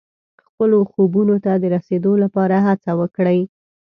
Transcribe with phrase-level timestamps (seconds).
[0.47, 3.39] خپلو خوبونو ته د رسېدو لپاره هڅه وکړئ.